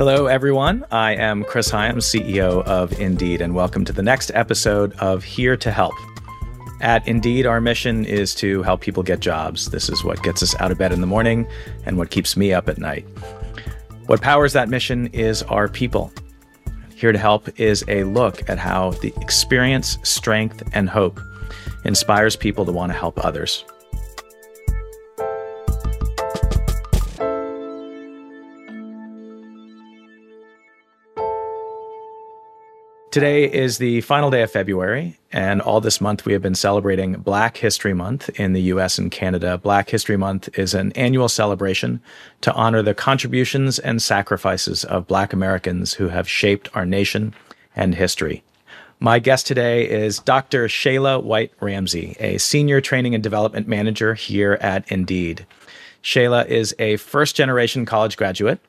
[0.00, 0.86] Hello, everyone.
[0.90, 5.58] I am Chris Hyams, CEO of Indeed, and welcome to the next episode of Here
[5.58, 5.92] to Help.
[6.80, 9.70] At Indeed, our mission is to help people get jobs.
[9.70, 11.46] This is what gets us out of bed in the morning
[11.84, 13.04] and what keeps me up at night.
[14.06, 16.10] What powers that mission is our people.
[16.96, 21.20] Here to Help is a look at how the experience, strength, and hope
[21.84, 23.66] inspires people to want to help others.
[33.10, 37.14] Today is the final day of February, and all this month we have been celebrating
[37.14, 39.58] Black History Month in the US and Canada.
[39.58, 42.00] Black History Month is an annual celebration
[42.42, 47.34] to honor the contributions and sacrifices of Black Americans who have shaped our nation
[47.74, 48.44] and history.
[49.00, 50.68] My guest today is Dr.
[50.68, 55.46] Shayla White Ramsey, a senior training and development manager here at Indeed.
[56.00, 58.60] Shayla is a first generation college graduate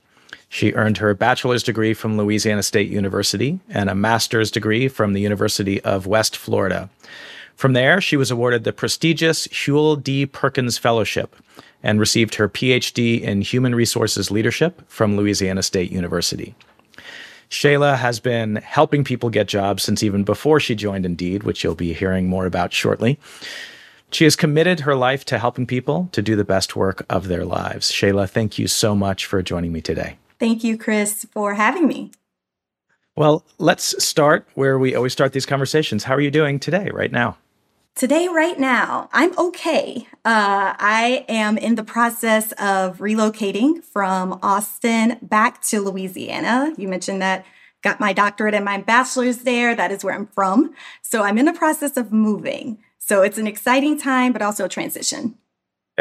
[0.53, 5.21] she earned her bachelor's degree from Louisiana State University and a master's degree from the
[5.21, 6.89] University of West Florida.
[7.55, 10.25] From there, she was awarded the prestigious Huel D.
[10.25, 11.37] Perkins Fellowship
[11.81, 16.53] and received her PhD in Human Resources Leadership from Louisiana State University.
[17.49, 21.75] Shayla has been helping people get jobs since even before she joined Indeed, which you'll
[21.75, 23.17] be hearing more about shortly.
[24.11, 27.45] She has committed her life to helping people to do the best work of their
[27.45, 27.89] lives.
[27.89, 30.17] Shayla, thank you so much for joining me today.
[30.41, 32.09] Thank you, Chris, for having me.
[33.15, 36.05] Well, let's start where we always start these conversations.
[36.05, 37.37] How are you doing today, right now?
[37.93, 40.07] Today, right now, I'm okay.
[40.25, 46.73] Uh, I am in the process of relocating from Austin back to Louisiana.
[46.75, 47.45] You mentioned that
[47.83, 49.75] got my doctorate and my bachelor's there.
[49.75, 50.73] That is where I'm from.
[51.03, 52.79] So I'm in the process of moving.
[52.97, 55.37] So it's an exciting time, but also a transition.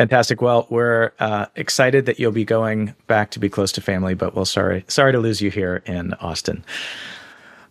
[0.01, 0.41] Fantastic.
[0.41, 4.35] Well, we're uh, excited that you'll be going back to be close to family, but
[4.35, 6.65] we'll sorry sorry to lose you here in Austin.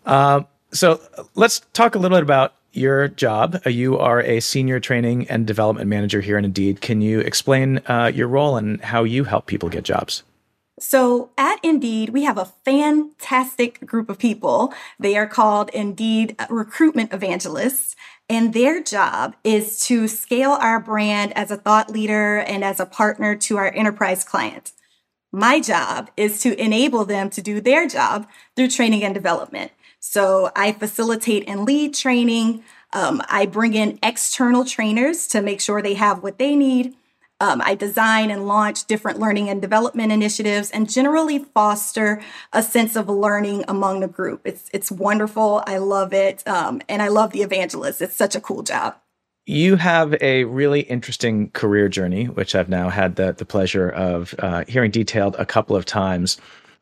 [0.06, 0.42] Uh,
[0.72, 1.02] so
[1.34, 3.60] let's talk a little bit about your job.
[3.66, 6.82] Uh, you are a senior training and development manager here in Indeed.
[6.82, 10.22] Can you explain uh, your role and how you help people get jobs?
[10.80, 14.72] So at Indeed, we have a fantastic group of people.
[15.00, 17.96] They are called Indeed recruitment evangelists.
[18.30, 22.86] And their job is to scale our brand as a thought leader and as a
[22.86, 24.74] partner to our enterprise clients.
[25.32, 29.72] My job is to enable them to do their job through training and development.
[30.00, 32.64] So I facilitate and lead training.
[32.94, 36.96] Um, I bring in external trainers to make sure they have what they need.
[37.42, 42.96] Um, I design and launch different learning and development initiatives and generally foster a sense
[42.96, 44.42] of learning among the group.
[44.44, 45.64] It's, it's wonderful.
[45.66, 46.46] I love it.
[46.48, 48.02] Um, and I love the evangelist.
[48.02, 48.96] It's such a cool job.
[49.46, 54.36] You have a really interesting career journey, which I've now had the, the pleasure of
[54.40, 56.38] uh, hearing detailed a couple of times.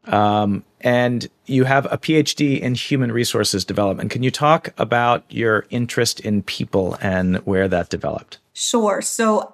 [0.05, 4.11] Um, and you have a PhD in human resources development.
[4.11, 8.39] Can you talk about your interest in people and where that developed?
[8.53, 9.01] Sure.
[9.01, 9.53] So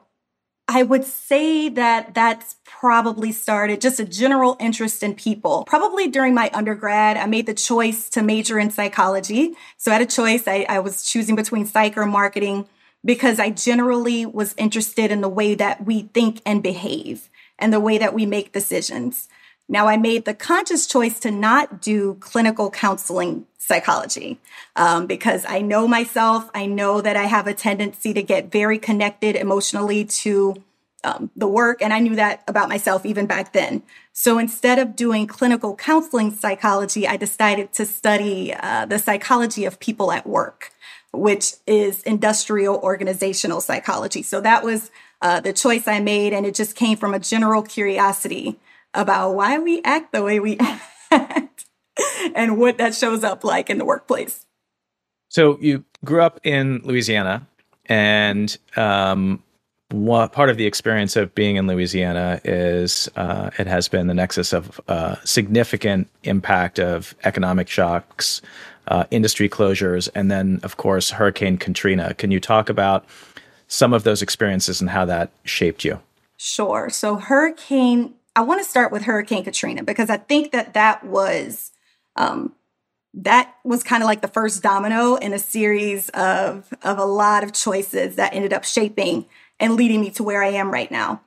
[0.68, 5.66] I would say that that's probably started just a general interest in people.
[5.68, 9.56] Probably during my undergrad, I made the choice to major in psychology.
[9.78, 10.47] So I had a choice.
[10.47, 12.68] I, I was choosing between psych or marketing
[13.03, 17.80] because I generally was interested in the way that we think and behave and the
[17.80, 19.28] way that we make decisions.
[19.69, 24.40] Now, I made the conscious choice to not do clinical counseling psychology
[24.75, 26.50] um, because I know myself.
[26.53, 30.56] I know that I have a tendency to get very connected emotionally to
[31.06, 33.84] um, the work, and I knew that about myself even back then.
[34.13, 39.80] So instead of doing clinical counseling psychology, I decided to study uh, the psychology of
[39.80, 40.72] people at work,
[41.12, 44.24] which is industrial organizational psychology.
[44.24, 44.91] So that was
[45.22, 48.59] uh, the choice I made, and it just came from a general curiosity
[48.93, 50.57] about why we act the way we
[51.11, 51.65] act
[52.35, 54.45] and what that shows up like in the workplace.
[55.29, 57.47] So you grew up in Louisiana,
[57.88, 59.41] and um,
[59.89, 64.13] what part of the experience of being in Louisiana is uh, it has been the
[64.13, 68.41] nexus of uh, significant impact of economic shocks,
[68.88, 72.13] uh, industry closures, and then, of course, Hurricane Katrina.
[72.13, 73.06] Can you talk about
[73.68, 76.00] some of those experiences and how that shaped you?
[76.38, 76.89] Sure.
[76.89, 81.71] So, Hurricane I want to start with Hurricane Katrina because I think that that was
[82.15, 82.53] um,
[83.13, 87.44] that was kind of like the first domino in a series of of a lot
[87.44, 89.25] of choices that ended up shaping
[89.59, 91.21] and leading me to where I am right now.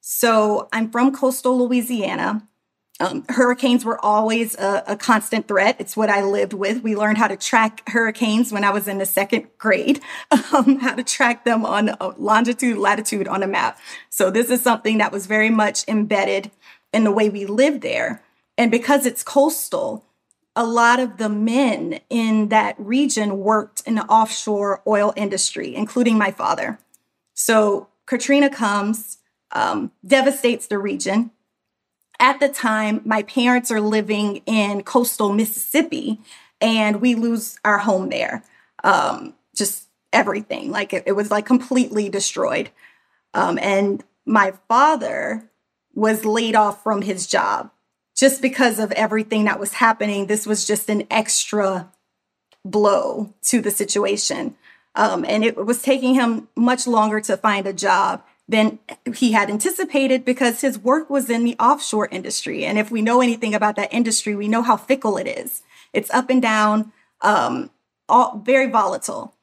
[0.00, 2.46] So I'm from coastal Louisiana.
[3.00, 5.76] Um, hurricanes were always a, a, constant threat.
[5.78, 6.82] It's what I lived with.
[6.82, 10.00] We learned how to track hurricanes when I was in the second grade,
[10.52, 13.78] um, how to track them on longitude, latitude on a map.
[14.10, 16.50] So this is something that was very much embedded
[16.92, 18.22] in the way we lived there.
[18.58, 20.04] And because it's coastal,
[20.54, 26.18] a lot of the men in that region worked in the offshore oil industry, including
[26.18, 26.78] my father.
[27.32, 29.18] So Katrina comes,
[29.52, 31.30] um, devastates the region.
[32.20, 36.20] At the time, my parents are living in coastal Mississippi,
[36.60, 38.44] and we lose our home there.
[38.84, 42.70] Um, just everything, like it, it, was like completely destroyed.
[43.32, 45.50] Um, and my father
[45.94, 47.70] was laid off from his job
[48.14, 50.26] just because of everything that was happening.
[50.26, 51.90] This was just an extra
[52.64, 54.56] blow to the situation.
[54.94, 58.80] Um, and it was taking him much longer to find a job than
[59.14, 62.64] he had anticipated because his work was in the offshore industry.
[62.64, 65.62] And if we know anything about that industry, we know how fickle it is.
[65.92, 67.70] It's up and down, um,
[68.08, 69.34] all very volatile.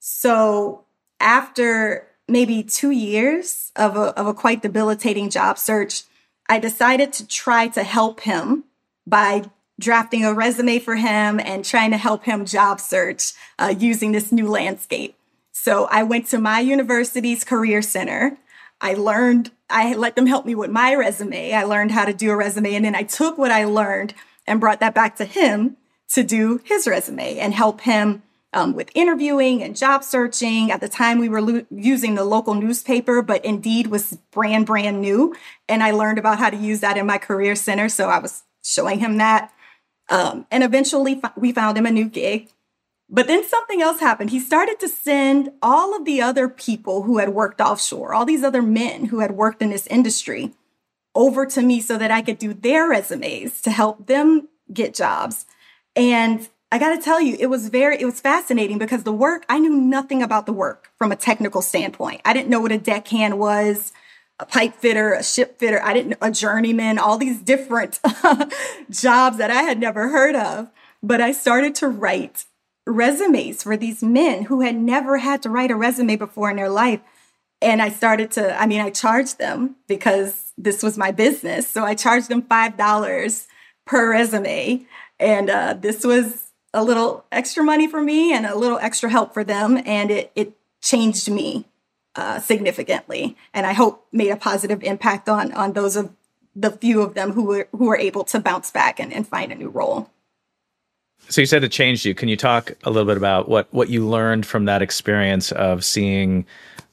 [0.00, 0.84] So
[1.20, 6.02] after maybe two years of a, of a quite debilitating job search,
[6.48, 8.64] I decided to try to help him
[9.06, 9.44] by
[9.78, 14.32] drafting a resume for him and trying to help him job search uh, using this
[14.32, 15.14] new landscape.
[15.52, 18.38] So I went to my university's career center.
[18.80, 21.52] I learned, I let them help me with my resume.
[21.52, 22.74] I learned how to do a resume.
[22.74, 24.14] And then I took what I learned
[24.46, 25.76] and brought that back to him
[26.10, 30.70] to do his resume and help him um, with interviewing and job searching.
[30.70, 35.00] At the time, we were lo- using the local newspaper, but Indeed was brand, brand
[35.00, 35.34] new.
[35.68, 37.88] And I learned about how to use that in my career center.
[37.88, 39.52] So I was showing him that.
[40.08, 42.50] Um, and eventually, we found him a new gig.
[43.08, 44.30] But then something else happened.
[44.30, 48.42] He started to send all of the other people who had worked offshore, all these
[48.42, 50.52] other men who had worked in this industry,
[51.14, 55.46] over to me so that I could do their resumes to help them get jobs.
[55.94, 59.46] And I got to tell you, it was very, it was fascinating because the work,
[59.48, 62.20] I knew nothing about the work from a technical standpoint.
[62.24, 63.92] I didn't know what a deckhand was,
[64.40, 65.80] a pipe fitter, a ship fitter.
[65.82, 68.00] I didn't, a journeyman, all these different
[68.90, 70.70] jobs that I had never heard of.
[71.02, 72.45] But I started to write
[72.86, 76.70] resumes for these men who had never had to write a resume before in their
[76.70, 77.00] life.
[77.60, 81.68] And I started to, I mean, I charged them because this was my business.
[81.68, 83.46] So I charged them $5
[83.86, 84.86] per resume.
[85.18, 89.34] And uh, this was a little extra money for me and a little extra help
[89.34, 89.82] for them.
[89.84, 90.52] And it, it
[90.82, 91.64] changed me
[92.14, 93.36] uh, significantly.
[93.52, 96.12] And I hope made a positive impact on, on those of
[96.54, 99.50] the few of them who were, who were able to bounce back and, and find
[99.50, 100.10] a new role.
[101.28, 102.14] So you said it changed you.
[102.14, 105.84] Can you talk a little bit about what, what you learned from that experience of
[105.84, 106.46] seeing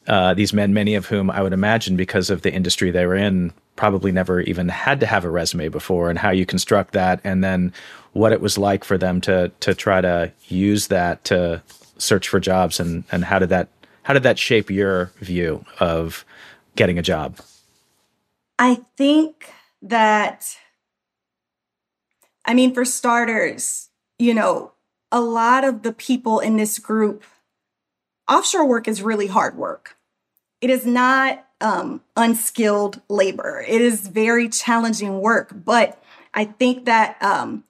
[0.07, 3.15] uh, these men, many of whom I would imagine because of the industry they were
[3.15, 7.21] in, probably never even had to have a resume before, and how you construct that,
[7.23, 7.71] and then
[8.11, 11.61] what it was like for them to to try to use that to
[11.97, 13.69] search for jobs, and and how did that
[14.03, 16.25] how did that shape your view of
[16.75, 17.39] getting a job?
[18.59, 19.51] I think
[19.81, 20.57] that,
[22.45, 23.89] I mean, for starters,
[24.19, 24.71] you know,
[25.11, 27.23] a lot of the people in this group,
[28.29, 29.97] offshore work is really hard work.
[30.61, 33.63] It is not um, unskilled labor.
[33.67, 36.01] It is very challenging work, but
[36.33, 37.63] I think that um,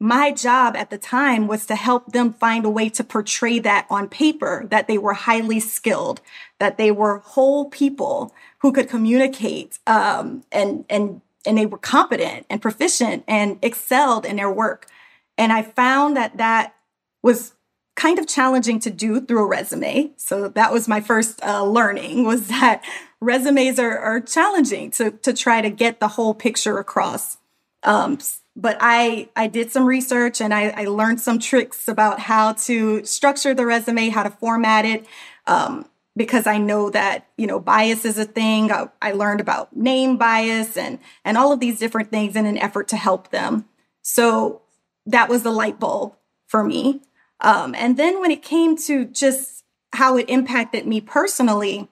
[0.00, 3.86] my job at the time was to help them find a way to portray that
[3.88, 6.20] on paper that they were highly skilled,
[6.58, 12.46] that they were whole people who could communicate um, and and and they were competent
[12.50, 14.86] and proficient and excelled in their work.
[15.36, 16.74] And I found that that
[17.22, 17.54] was
[17.96, 20.12] kind of challenging to do through a resume.
[20.16, 22.82] So that was my first uh, learning was that
[23.20, 27.38] resumes are, are challenging to, to try to get the whole picture across.
[27.82, 28.18] Um,
[28.56, 33.04] but I, I did some research and I, I, learned some tricks about how to
[33.04, 35.06] structure the resume, how to format it.
[35.46, 35.86] Um,
[36.16, 38.70] because I know that, you know, bias is a thing.
[38.70, 42.56] I, I learned about name bias and, and all of these different things in an
[42.56, 43.64] effort to help them.
[44.02, 44.62] So
[45.06, 46.14] that was the light bulb
[46.46, 47.00] for me.
[47.40, 51.88] Um, and then when it came to just how it impacted me personally,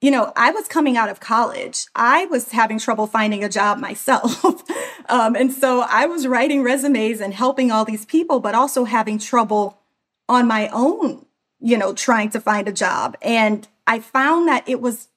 [0.00, 1.86] you know, I was coming out of college.
[1.94, 4.44] I was having trouble finding a job myself.
[5.08, 9.18] um, and so I was writing resumes and helping all these people, but also having
[9.18, 9.78] trouble
[10.28, 11.26] on my own,
[11.60, 13.16] you know, trying to find a job.
[13.22, 15.08] And I found that it was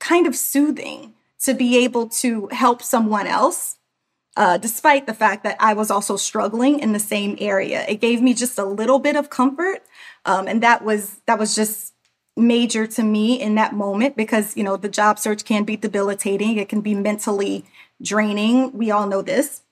[0.00, 3.76] kind of soothing to be able to help someone else
[4.36, 7.84] uh, despite the fact that I was also struggling in the same area.
[7.88, 9.82] It gave me just a little bit of comfort,
[10.24, 11.94] um, and that was that was just
[12.36, 16.56] major to me in that moment because you know the job search can be debilitating.
[16.56, 17.64] It can be mentally
[18.00, 18.72] draining.
[18.72, 19.62] We all know this.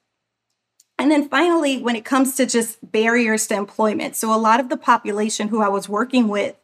[0.99, 4.69] And then finally, when it comes to just barriers to employment, so a lot of
[4.69, 6.57] the population who I was working with,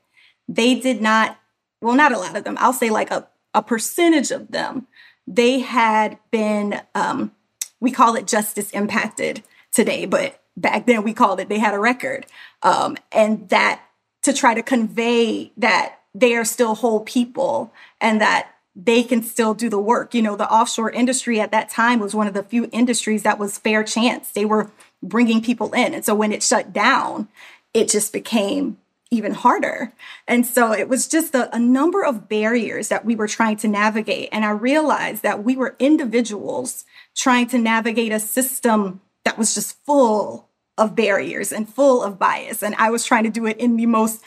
[0.46, 1.38] they did not,
[1.80, 4.88] well, not a lot of them, I'll say like a, a percentage of them,
[5.26, 7.32] they had been um,
[7.80, 9.42] we call it justice impacted
[9.72, 12.26] today, but back then we called it they had a record.
[12.62, 13.82] Um, and that
[14.22, 19.54] to try to convey that they are still whole people and that they can still
[19.54, 20.14] do the work.
[20.14, 23.38] You know, the offshore industry at that time was one of the few industries that
[23.38, 24.30] was fair chance.
[24.30, 24.70] They were
[25.02, 25.94] bringing people in.
[25.94, 27.28] And so when it shut down,
[27.72, 28.78] it just became
[29.10, 29.92] even harder.
[30.26, 33.68] And so it was just a, a, number of barriers that we were trying to
[33.68, 34.28] navigate.
[34.32, 36.84] And I realized that we were individuals
[37.16, 42.62] trying to navigate a system that was just full of barriers and full of bias.
[42.62, 44.22] And I was trying to do it in the most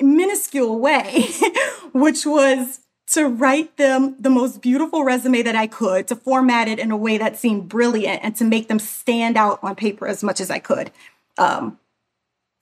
[0.00, 1.26] minuscule way,
[1.92, 6.78] which was to write them the most beautiful resume that I could, to format it
[6.78, 10.24] in a way that seemed brilliant, and to make them stand out on paper as
[10.24, 10.90] much as I could.
[11.38, 11.78] Um,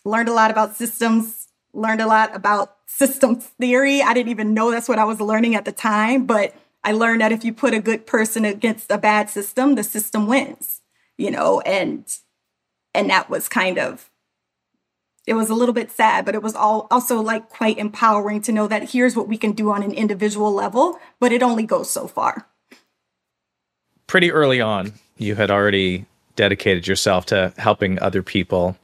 [0.04, 4.02] learned a lot about systems, learned a lot about systems theory.
[4.02, 7.22] I didn't even know that's what I was learning at the time, but I learned
[7.22, 10.82] that if you put a good person against a bad system, the system wins,
[11.16, 12.04] you know, and
[12.94, 14.10] and that was kind of
[15.26, 18.52] it was a little bit sad, but it was all also like quite empowering to
[18.52, 21.90] know that here's what we can do on an individual level, but it only goes
[21.90, 22.46] so far.
[24.06, 26.04] Pretty early on, you had already
[26.36, 28.76] dedicated yourself to helping other people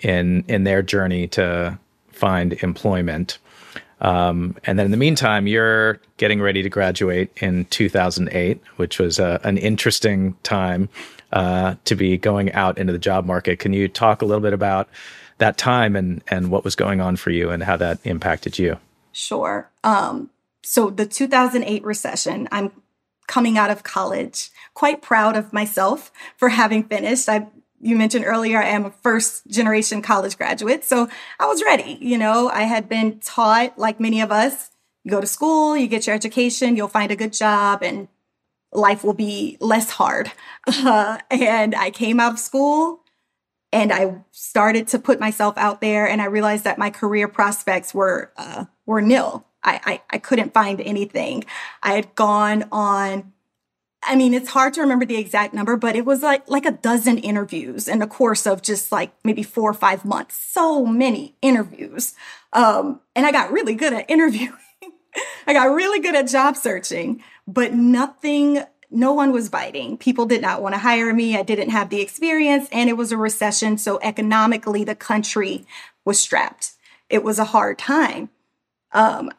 [0.00, 1.78] in in their journey to
[2.10, 3.38] find employment.
[4.04, 9.18] Um, and then in the meantime, you're getting ready to graduate in 2008, which was
[9.18, 10.88] uh, an interesting time
[11.32, 13.58] uh, to be going out into the job market.
[13.58, 14.88] Can you talk a little bit about
[15.38, 18.78] that time and and what was going on for you and how that impacted you.
[19.12, 19.70] Sure.
[19.82, 20.30] Um,
[20.62, 22.72] so the 2008 recession, I'm
[23.26, 27.28] coming out of college, quite proud of myself for having finished.
[27.28, 27.46] I
[27.84, 31.98] you mentioned earlier I am a first generation college graduate, so I was ready.
[32.00, 34.70] You know, I had been taught like many of us,
[35.04, 38.08] you go to school, you get your education, you'll find a good job and
[38.72, 40.32] life will be less hard.
[40.66, 43.00] Uh, and I came out of school
[43.74, 47.92] and I started to put myself out there, and I realized that my career prospects
[47.92, 49.44] were uh, were nil.
[49.64, 51.44] I, I I couldn't find anything.
[51.82, 53.32] I had gone on.
[54.06, 56.72] I mean, it's hard to remember the exact number, but it was like like a
[56.72, 60.36] dozen interviews in the course of just like maybe four or five months.
[60.36, 62.14] So many interviews,
[62.52, 64.52] um, and I got really good at interviewing.
[65.46, 69.96] I got really good at job searching, but nothing no one was biting.
[69.96, 71.36] People did not want to hire me.
[71.36, 73.76] I didn't have the experience, and it was a recession.
[73.78, 75.66] So economically, the country
[76.04, 76.72] was strapped.
[77.10, 78.30] It was a hard time.
[78.92, 79.30] Um,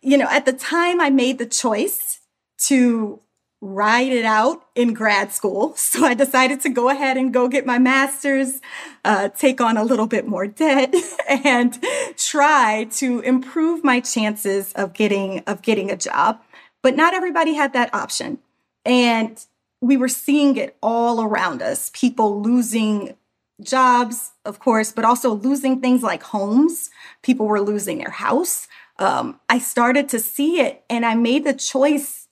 [0.00, 2.20] you know, at the time, I made the choice
[2.66, 3.20] to
[3.64, 5.74] ride it out in grad school.
[5.94, 8.60] So I decided to go ahead and go get my master's,
[9.04, 10.92] uh, take on a little bit more debt,
[11.28, 11.78] and
[12.16, 16.42] try to improve my chances of getting of getting a job.
[16.82, 18.38] But not everybody had that option.
[18.84, 19.40] And
[19.80, 23.14] we were seeing it all around us people losing
[23.62, 26.90] jobs, of course, but also losing things like homes.
[27.22, 28.66] People were losing their house.
[28.98, 32.23] Um, I started to see it, and I made the choice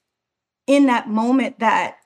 [0.67, 1.99] in that moment that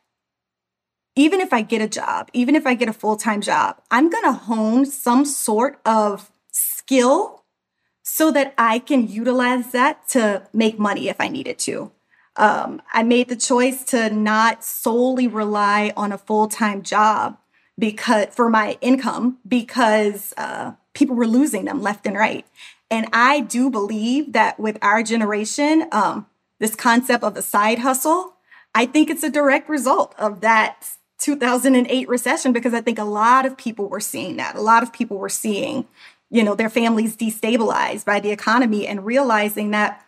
[1.14, 4.10] even if I get a job, even if I get a full time job, I'm
[4.10, 7.44] going to hone some sort of skill
[8.02, 11.90] so that I can utilize that to make money if I needed to
[12.36, 17.38] um, I made the choice to not solely rely on a full time job
[17.78, 22.46] because for my income because uh, people were losing them left and right.
[22.90, 26.26] And I do believe that with our generation, um,
[26.60, 28.35] this concept of a side hustle,
[28.76, 30.86] I think it's a direct result of that
[31.20, 34.54] 2008 recession because I think a lot of people were seeing that.
[34.54, 35.86] A lot of people were seeing,
[36.28, 40.04] you know, their families destabilized by the economy and realizing that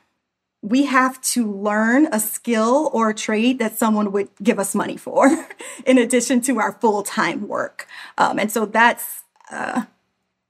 [0.61, 4.99] we have to learn a skill or a trade that someone would give us money
[4.99, 5.47] for
[5.87, 7.87] in addition to our full-time work
[8.19, 9.23] um, and so that's
[9.53, 9.85] uh,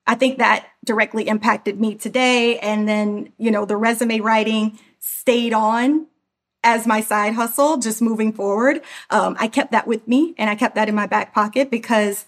[0.06, 5.52] i think that directly impacted me today and then you know the resume writing stayed
[5.52, 6.06] on
[6.68, 8.82] as my side hustle just moving forward.
[9.10, 12.26] Um, i kept that with me and i kept that in my back pocket because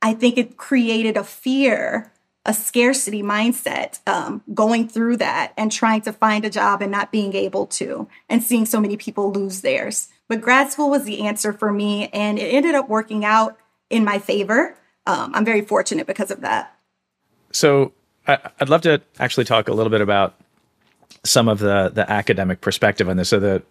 [0.00, 2.12] i think it created a fear
[2.46, 7.10] a scarcity mindset um, going through that and trying to find a job and not
[7.10, 10.08] being able to and seeing so many people lose theirs.
[10.28, 13.58] But grad school was the answer for me and it ended up working out
[13.90, 14.78] in my favor.
[15.06, 16.72] Um, i'm very fortunate because of that.
[17.50, 17.92] So
[18.28, 20.34] i'd love to actually talk a little bit about
[21.24, 23.62] some of the the academic perspective on this so the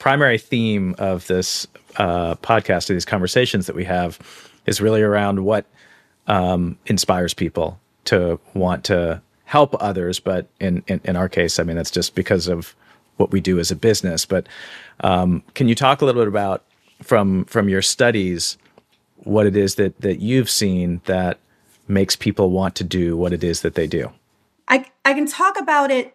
[0.00, 4.18] primary theme of this uh, podcast of these conversations that we have
[4.66, 5.66] is really around what
[6.26, 10.18] um, inspires people to want to help others.
[10.18, 12.74] But in, in, in our case, I mean, that's just because of
[13.18, 14.24] what we do as a business.
[14.24, 14.48] But
[15.00, 16.64] um, can you talk a little bit about
[17.02, 18.58] from from your studies
[19.16, 21.38] what it is that that you've seen that
[21.88, 24.10] makes people want to do what it is that they do.
[24.68, 26.14] I I can talk about it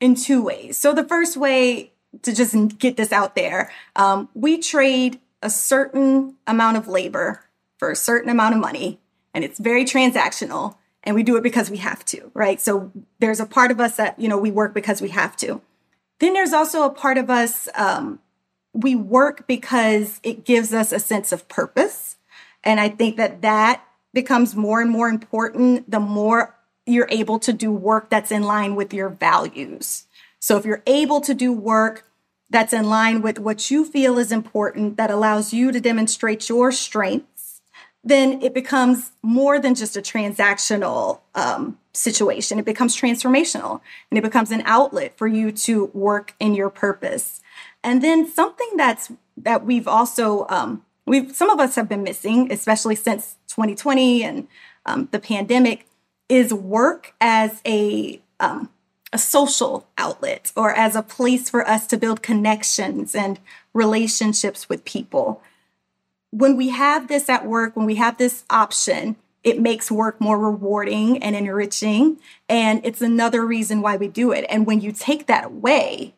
[0.00, 0.78] in two ways.
[0.78, 1.92] So the first way
[2.22, 7.44] to just get this out there, um, we trade a certain amount of labor
[7.78, 8.98] for a certain amount of money,
[9.32, 10.76] and it's very transactional.
[11.02, 12.60] And we do it because we have to, right?
[12.60, 15.62] So there's a part of us that you know we work because we have to.
[16.18, 18.20] Then there's also a part of us um,
[18.74, 22.16] we work because it gives us a sense of purpose,
[22.62, 26.54] and I think that that becomes more and more important the more
[26.90, 30.04] you're able to do work that's in line with your values.
[30.38, 32.06] So if you're able to do work
[32.48, 36.72] that's in line with what you feel is important, that allows you to demonstrate your
[36.72, 37.60] strengths,
[38.02, 42.58] then it becomes more than just a transactional um, situation.
[42.58, 43.80] It becomes transformational
[44.10, 47.40] and it becomes an outlet for you to work in your purpose.
[47.84, 52.50] And then something that's that we've also um, we've some of us have been missing,
[52.50, 54.48] especially since 2020 and
[54.86, 55.86] um, the pandemic,
[56.30, 58.70] is work as a um,
[59.12, 63.40] a social outlet or as a place for us to build connections and
[63.74, 65.42] relationships with people.
[66.30, 70.38] When we have this at work, when we have this option, it makes work more
[70.38, 72.18] rewarding and enriching.
[72.48, 74.46] And it's another reason why we do it.
[74.48, 76.14] And when you take that away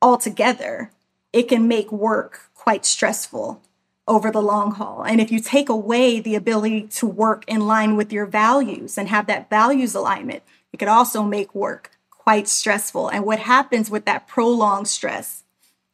[0.00, 0.90] altogether,
[1.32, 3.60] it can make work quite stressful
[4.06, 5.02] over the long haul.
[5.02, 9.08] And if you take away the ability to work in line with your values and
[9.08, 10.42] have that values alignment,
[10.72, 13.08] it could also make work quite stressful.
[13.08, 15.42] And what happens with that prolonged stress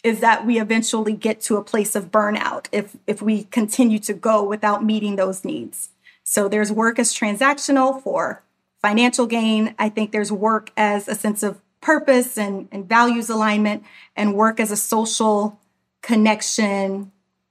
[0.03, 4.15] is that we eventually get to a place of burnout if, if we continue to
[4.15, 5.91] go without meeting those needs.
[6.25, 8.43] So there's work as transactional for
[8.81, 9.75] financial gain.
[9.79, 13.83] I think there's work as a sense of purpose and, and values alignment,
[14.15, 15.59] and work as a social
[16.03, 17.11] connection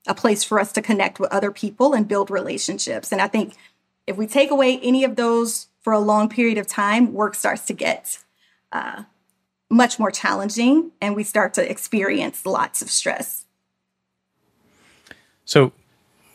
[0.09, 3.11] a place for us to connect with other people and build relationships.
[3.11, 3.53] And I think
[4.07, 7.65] if we take away any of those for a long period of time, work starts
[7.67, 8.17] to get
[8.71, 9.03] uh,
[9.69, 13.45] much more challenging and we start to experience lots of stress.
[15.45, 15.71] So,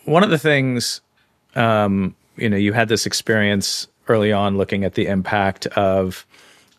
[0.05, 1.01] one of the things,
[1.57, 6.27] um, you know, you had this experience early on looking at the impact of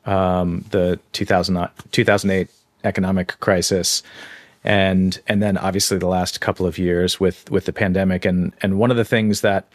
[0.05, 2.47] um, the 2000, 2008
[2.83, 4.03] economic crisis
[4.65, 8.79] and and then obviously the last couple of years with with the pandemic and and
[8.79, 9.67] one of the things that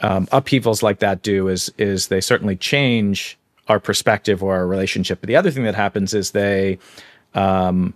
[0.00, 5.20] um, upheavals like that do is is they certainly change our perspective or our relationship.
[5.20, 6.78] But the other thing that happens is they
[7.34, 7.94] um,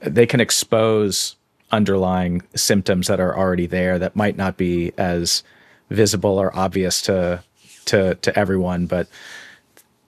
[0.00, 1.36] they can expose
[1.72, 5.42] underlying symptoms that are already there that might not be as
[5.90, 7.42] visible or obvious to
[7.86, 9.08] to to everyone, but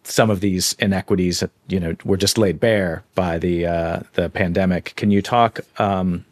[0.04, 4.28] some of these inequities, that, you know, were just laid bare by the uh, the
[4.28, 4.94] pandemic.
[4.96, 6.24] Can you talk um,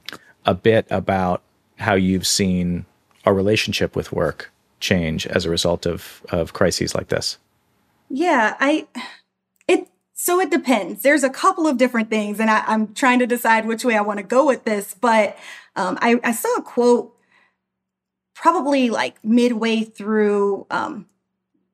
[0.44, 1.42] a bit about
[1.78, 2.85] how you've seen
[3.24, 7.38] our relationship with work change as a result of of crises like this?
[8.09, 8.88] Yeah, I
[9.68, 11.02] it so it depends.
[11.02, 14.00] There's a couple of different things, and I, am trying to decide which way I
[14.00, 14.94] want to go with this.
[15.00, 15.37] But
[15.76, 17.14] um, I, I saw a quote
[18.35, 21.06] probably like midway through um,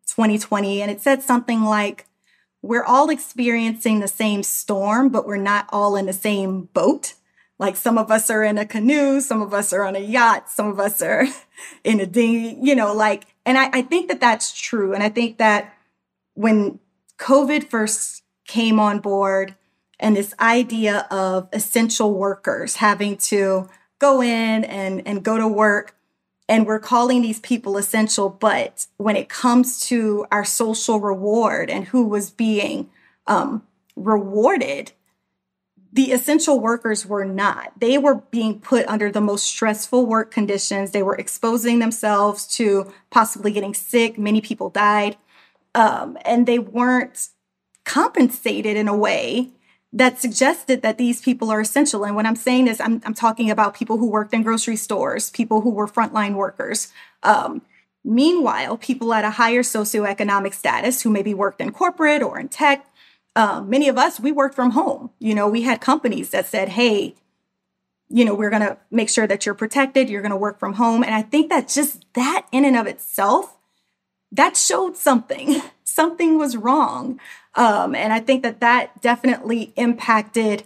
[0.06, 2.06] 2020, and it said something like,
[2.62, 7.14] We're all experiencing the same storm, but we're not all in the same boat.
[7.58, 10.50] Like some of us are in a canoe, some of us are on a yacht,
[10.50, 11.26] some of us are
[11.84, 14.92] in a dinghy, you know, like, and I, I think that that's true.
[14.92, 15.74] And I think that
[16.34, 16.78] when
[17.18, 19.54] COVID first came on board
[19.98, 25.96] and this idea of essential workers having to go in and, and go to work
[26.48, 28.28] and we're calling these people essential.
[28.28, 32.90] But when it comes to our social reward and who was being
[33.26, 33.62] um,
[33.96, 34.92] rewarded,
[35.92, 37.72] the essential workers were not.
[37.80, 40.90] They were being put under the most stressful work conditions.
[40.90, 44.18] They were exposing themselves to possibly getting sick.
[44.18, 45.16] Many people died.
[45.74, 47.28] Um, and they weren't
[47.84, 49.52] compensated in a way
[49.96, 52.04] that suggested that these people are essential.
[52.04, 55.30] And when I'm saying this, I'm, I'm talking about people who worked in grocery stores,
[55.30, 56.92] people who were frontline workers.
[57.22, 57.62] Um,
[58.04, 62.86] meanwhile, people at a higher socioeconomic status who maybe worked in corporate or in tech,
[63.36, 65.08] um, many of us, we worked from home.
[65.18, 67.14] You know, we had companies that said, hey,
[68.10, 70.74] you know, we're going to make sure that you're protected, you're going to work from
[70.74, 71.04] home.
[71.04, 73.56] And I think that just that in and of itself,
[74.30, 75.62] that showed something.
[75.96, 77.18] something was wrong.
[77.54, 80.64] Um, and I think that that definitely impacted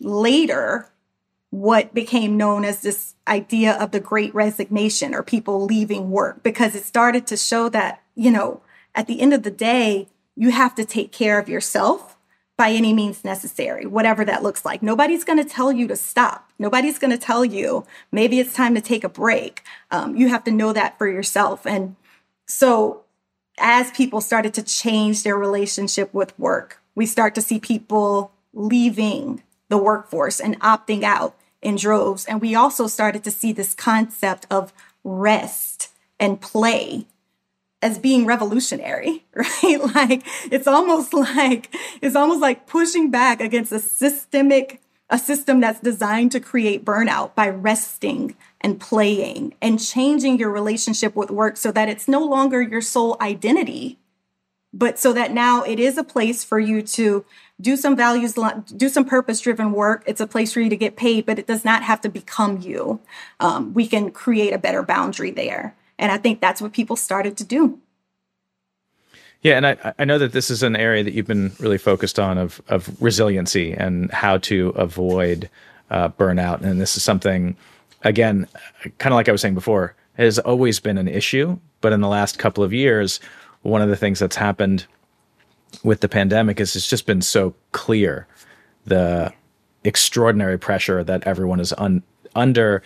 [0.00, 0.90] later
[1.50, 6.74] what became known as this idea of the great resignation or people leaving work because
[6.74, 8.60] it started to show that, you know,
[8.96, 12.16] at the end of the day, you have to take care of yourself
[12.56, 14.82] by any means necessary, whatever that looks like.
[14.82, 16.50] Nobody's going to tell you to stop.
[16.58, 19.62] Nobody's going to tell you maybe it's time to take a break.
[19.92, 21.64] Um, you have to know that for yourself.
[21.64, 21.94] And
[22.46, 23.03] so,
[23.58, 29.42] as people started to change their relationship with work, we start to see people leaving
[29.68, 32.24] the workforce and opting out in droves.
[32.26, 35.90] And we also started to see this concept of rest
[36.20, 37.06] and play
[37.82, 39.94] as being revolutionary, right?
[39.94, 45.80] Like it's almost like it's almost like pushing back against a systemic a system that's
[45.80, 51.70] designed to create burnout by resting and playing and changing your relationship with work so
[51.70, 53.98] that it's no longer your sole identity
[54.74, 57.24] but so that now it is a place for you to
[57.60, 58.34] do some values
[58.76, 60.02] do some purpose driven work.
[60.04, 62.60] It's a place for you to get paid but it does not have to become
[62.60, 63.00] you.
[63.38, 65.76] Um, we can create a better boundary there.
[65.96, 67.78] And I think that's what people started to do.
[69.44, 72.18] Yeah, and I, I know that this is an area that you've been really focused
[72.18, 75.50] on of of resiliency and how to avoid
[75.90, 76.62] uh, burnout.
[76.62, 77.54] And this is something,
[78.02, 78.48] again,
[78.98, 81.58] kind of like I was saying before, has always been an issue.
[81.82, 83.20] But in the last couple of years,
[83.60, 84.86] one of the things that's happened
[85.82, 88.26] with the pandemic is it's just been so clear
[88.86, 89.30] the
[89.84, 92.02] extraordinary pressure that everyone is un-
[92.34, 92.82] under,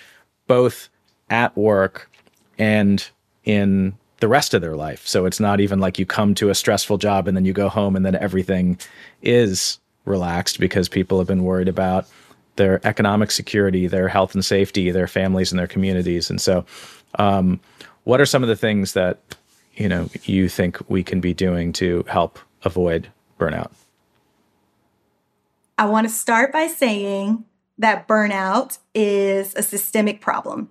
[0.49, 0.89] both
[1.31, 2.11] at work
[2.59, 3.11] and
[3.45, 5.07] in the rest of their life.
[5.07, 7.69] So it's not even like you come to a stressful job and then you go
[7.69, 8.79] home and then everything
[9.23, 12.07] is relaxed because people have been worried about
[12.57, 16.29] their economic security, their health and safety, their families and their communities.
[16.29, 16.67] And so,
[17.19, 17.61] um,
[18.05, 19.19] what are some of the things that
[19.75, 23.71] you know you think we can be doing to help avoid burnout?
[25.79, 27.45] I want to start by saying
[27.79, 30.71] that burnout is a systemic problem.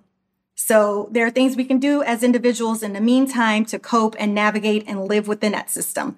[0.60, 4.34] So there are things we can do as individuals in the meantime to cope and
[4.34, 6.16] navigate and live within that system.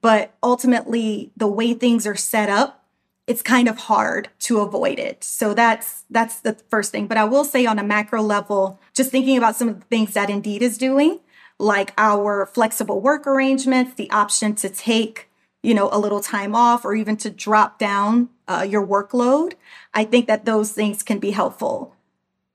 [0.00, 2.86] But ultimately, the way things are set up,
[3.26, 5.22] it's kind of hard to avoid it.
[5.22, 7.06] So that's that's the first thing.
[7.06, 10.14] But I will say on a macro level, just thinking about some of the things
[10.14, 11.20] that Indeed is doing,
[11.58, 15.28] like our flexible work arrangements, the option to take
[15.62, 19.52] you know a little time off or even to drop down uh, your workload
[19.94, 21.94] i think that those things can be helpful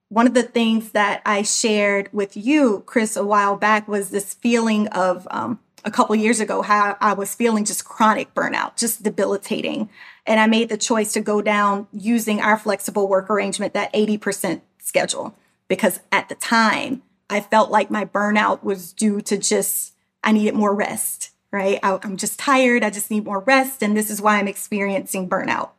[0.09, 4.33] one of the things that I shared with you, Chris, a while back was this
[4.33, 9.03] feeling of um, a couple years ago how I was feeling just chronic burnout, just
[9.03, 9.89] debilitating.
[10.25, 14.61] And I made the choice to go down using our flexible work arrangement, that 80%
[14.79, 15.35] schedule,
[15.67, 19.93] because at the time I felt like my burnout was due to just,
[20.23, 21.79] I needed more rest, right?
[21.83, 22.83] I, I'm just tired.
[22.83, 23.83] I just need more rest.
[23.83, 25.71] And this is why I'm experiencing burnout.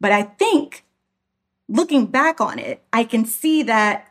[0.00, 0.85] But I think
[1.68, 4.08] looking back on it, I can see that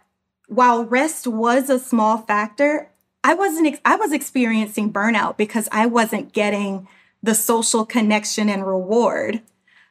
[0.47, 2.91] while rest was a small factor,
[3.23, 6.87] I wasn't ex- I was experiencing burnout because I wasn't getting
[7.23, 9.41] the social connection and reward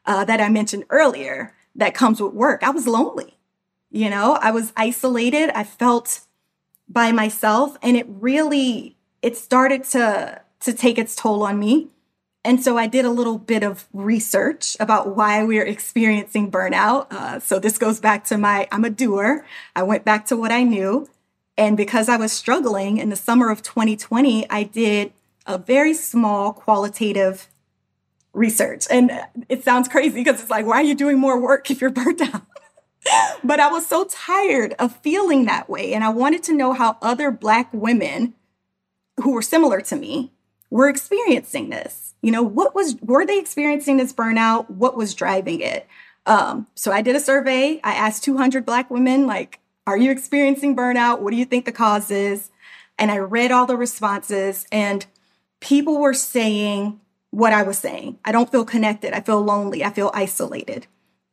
[0.06, 2.62] uh, that I mentioned earlier that comes with work.
[2.62, 3.36] I was lonely.
[3.90, 5.50] You know, I was isolated.
[5.50, 6.20] I felt
[6.88, 11.88] by myself and it really it started to to take its toll on me.
[12.44, 17.10] And so I did a little bit of research about why we're experiencing burnout.
[17.10, 19.46] Uh, so this goes back to my, I'm a doer.
[19.74, 21.08] I went back to what I knew.
[21.56, 25.12] And because I was struggling in the summer of 2020, I did
[25.46, 27.48] a very small qualitative
[28.34, 28.86] research.
[28.90, 29.10] And
[29.48, 32.20] it sounds crazy because it's like, why are you doing more work if you're burnt
[32.20, 32.42] out?
[33.44, 35.94] but I was so tired of feeling that way.
[35.94, 38.34] And I wanted to know how other Black women
[39.22, 40.32] who were similar to me
[40.70, 42.14] were experiencing this.
[42.22, 44.70] You know what was were they experiencing this burnout?
[44.70, 45.86] What was driving it?
[46.26, 47.80] Um, so i did a survey.
[47.84, 51.20] I asked 200 black women like are you experiencing burnout?
[51.20, 52.50] What do you think the cause is?
[52.98, 55.06] And i read all the responses and
[55.60, 57.00] people were saying
[57.30, 58.18] what i was saying.
[58.24, 59.12] I don't feel connected.
[59.12, 59.84] I feel lonely.
[59.84, 60.86] I feel isolated.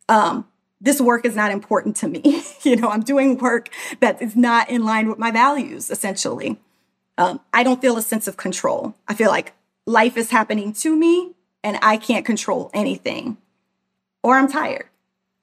[0.09, 0.47] Um,
[0.81, 2.43] this work is not important to me.
[2.63, 3.69] You know i'm doing work
[4.01, 6.59] that is not in line with my values essentially
[7.21, 9.53] um, i don't feel a sense of control i feel like
[9.86, 13.38] life is happening to me and I can't control anything.
[14.23, 14.88] Or I'm tired.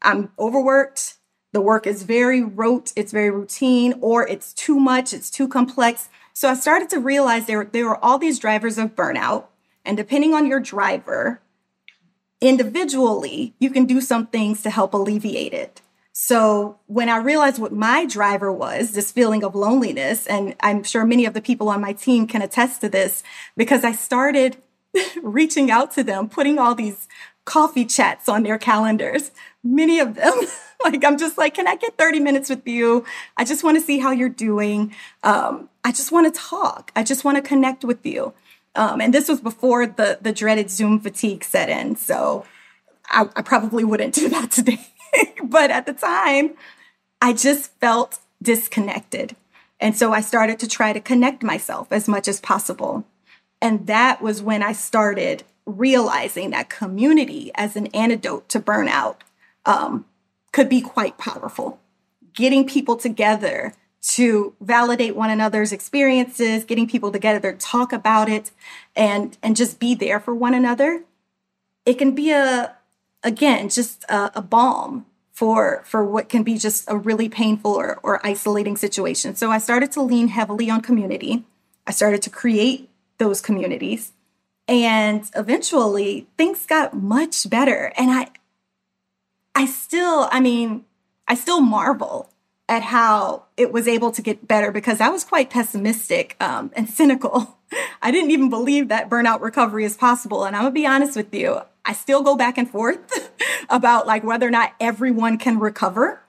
[0.03, 1.15] I'm overworked.
[1.53, 6.11] The work is very rote, it's very routine, or it's too much, it's too complex.
[6.35, 9.47] So I started to realize there, there were all these drivers of burnout.
[9.85, 11.41] And depending on your driver,
[12.41, 15.81] individually, you can do some things to help alleviate it.
[16.21, 21.05] So when I realized what my driver was, this feeling of loneliness, and I'm sure
[21.05, 23.23] many of the people on my team can attest to this
[23.57, 24.57] because I started
[25.23, 27.07] reaching out to them, putting all these
[27.45, 29.31] coffee chats on their calendars.
[29.63, 30.35] Many of them,
[30.85, 33.05] like, I'm just like, can I get 30 minutes with you?
[33.37, 34.93] I just want to see how you're doing.
[35.23, 36.91] Um, I just want to talk.
[36.97, 38.35] I just want to connect with you.
[38.75, 41.95] Um, and this was before the the dreaded Zoom fatigue set in.
[41.95, 42.45] So
[43.09, 44.89] I, I probably wouldn't do that today.
[45.45, 46.55] but at the time,
[47.21, 49.37] I just felt disconnected.
[49.81, 53.05] And so I started to try to connect myself as much as possible.
[53.61, 59.17] And that was when I started realizing that community as an antidote to burnout
[59.67, 60.07] um,
[60.53, 61.79] could be quite powerful.
[62.35, 68.51] Getting people together to validate one another's experiences, getting people together to talk about it,
[68.95, 71.03] and and just be there for one another.
[71.85, 72.77] It can be a
[73.23, 78.01] again just a, a balm for for what can be just a really painful or,
[78.03, 79.37] or isolating situation.
[79.37, 81.45] So I started to lean heavily on community.
[81.87, 84.13] I started to create those communities.
[84.67, 87.93] And eventually things got much better.
[87.97, 88.29] And I
[89.55, 90.85] I still, I mean,
[91.27, 92.31] I still marvel
[92.69, 96.89] at how it was able to get better because I was quite pessimistic um, and
[96.89, 97.59] cynical.
[98.03, 100.45] I didn't even believe that burnout recovery is possible.
[100.45, 103.31] And I'm gonna be honest with you, I still go back and forth
[103.71, 106.21] about like whether or not everyone can recover.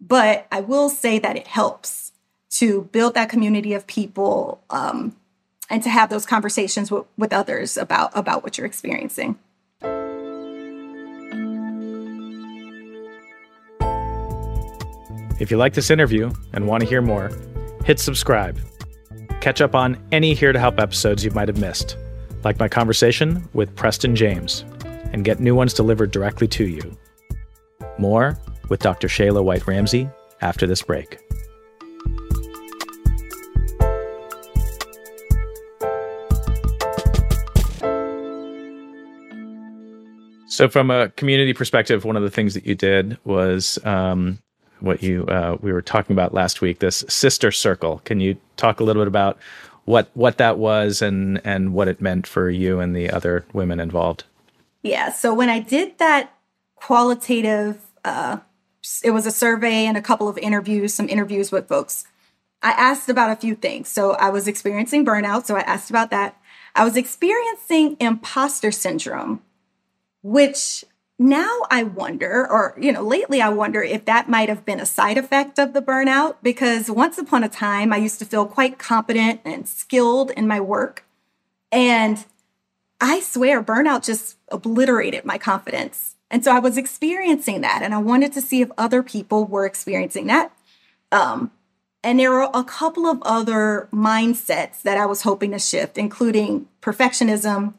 [0.00, 2.10] But I will say that it helps
[2.50, 5.14] to build that community of people um,
[5.70, 9.38] and to have those conversations with, with others about about what you're experiencing.
[15.40, 17.30] If you like this interview and want to hear more,
[17.84, 18.58] hit subscribe.
[19.40, 21.96] Catch up on any Here to Help episodes you might have missed,
[22.42, 24.64] like my conversation with Preston James,
[25.14, 26.98] and get new ones delivered directly to you.
[27.98, 28.36] More
[28.68, 29.06] with Dr.
[29.06, 31.18] Shayla White Ramsey after this break.
[40.48, 44.38] So, from a community perspective, one of the things that you did was um,
[44.80, 46.80] what you uh, we were talking about last week.
[46.80, 48.00] This sister circle.
[48.04, 49.38] Can you talk a little bit about
[49.84, 53.80] what what that was and and what it meant for you and the other women
[53.80, 54.24] involved?
[54.84, 55.10] Yeah.
[55.10, 56.32] So when I did that
[56.76, 58.38] qualitative, uh,
[59.02, 62.04] it was a survey and a couple of interviews, some interviews with folks.
[62.62, 63.88] I asked about a few things.
[63.88, 66.40] So I was experiencing burnout, so I asked about that.
[66.76, 69.42] I was experiencing imposter syndrome
[70.24, 70.86] which
[71.18, 74.86] now I wonder, or, you know, lately I wonder if that might have been a
[74.86, 78.78] side effect of the burnout, because once upon a time I used to feel quite
[78.78, 81.04] competent and skilled in my work.
[81.70, 82.24] And
[83.00, 86.16] I swear burnout just obliterated my confidence.
[86.30, 89.66] And so I was experiencing that, and I wanted to see if other people were
[89.66, 90.52] experiencing that.
[91.12, 91.52] Um,
[92.02, 96.66] and there were a couple of other mindsets that I was hoping to shift, including
[96.82, 97.74] perfectionism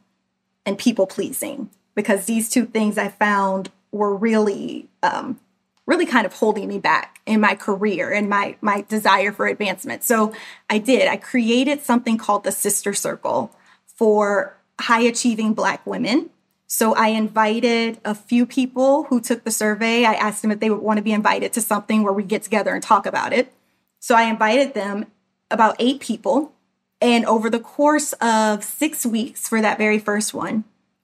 [0.65, 5.39] and people pleasing because these two things I found were really, um,
[5.85, 10.03] really kind of holding me back in my career and my my desire for advancement.
[10.03, 10.33] So
[10.69, 11.07] I did.
[11.07, 16.29] I created something called the Sister Circle for high achieving Black women.
[16.67, 20.05] So I invited a few people who took the survey.
[20.05, 22.43] I asked them if they would want to be invited to something where we get
[22.43, 23.53] together and talk about it.
[23.99, 25.05] So I invited them,
[25.51, 26.53] about eight people.
[27.01, 30.63] And over the course of six weeks for that very first one,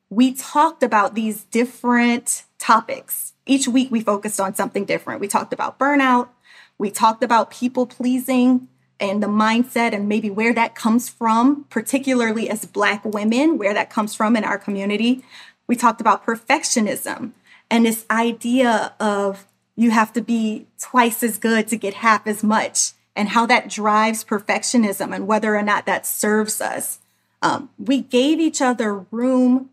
[0.10, 3.34] we talked about these different topics.
[3.46, 5.22] Each week we focused on something different.
[5.22, 6.30] We talked about burnout,
[6.78, 8.68] we talked about people pleasing
[9.02, 13.90] and the mindset and maybe where that comes from, particularly as Black women, where that
[13.90, 15.24] comes from in our community.
[15.68, 17.32] We talked about perfectionism
[17.72, 22.44] and this idea of you have to be twice as good to get half as
[22.44, 27.00] much and how that drives perfectionism and whether or not that serves us.
[27.42, 29.70] Um, we gave each other room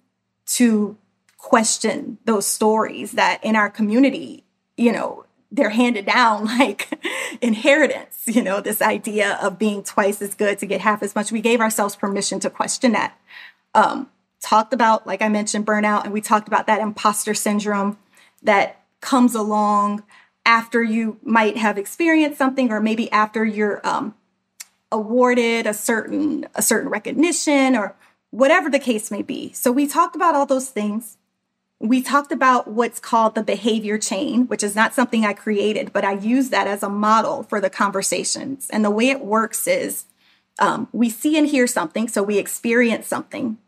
[0.46, 0.96] to
[1.36, 4.44] question those stories that in our community,
[4.76, 6.88] you know, they're handed down like
[7.40, 11.32] inheritance, you know, this idea of being twice as good to get half as much.
[11.32, 13.18] We gave ourselves permission to question that.
[13.74, 17.98] Um, talked about, like I mentioned, burnout, and we talked about that imposter syndrome
[18.42, 20.02] that comes along
[20.46, 24.14] after you might have experienced something, or maybe after you're um,
[24.90, 27.94] awarded a certain a certain recognition or
[28.30, 29.52] whatever the case may be.
[29.52, 31.16] So we talked about all those things.
[31.80, 36.04] We talked about what's called the behavior chain, which is not something I created, but
[36.04, 38.68] I use that as a model for the conversations.
[38.70, 40.04] And the way it works is
[40.58, 43.58] um, we see and hear something, so we experience something.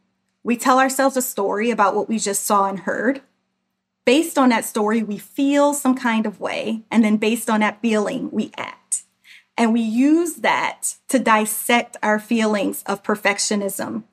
[0.42, 3.20] We tell ourselves a story about what we just saw and heard.
[4.04, 6.82] Based on that story, we feel some kind of way.
[6.90, 9.02] And then based on that feeling, we act.
[9.56, 14.04] And we use that to dissect our feelings of perfectionism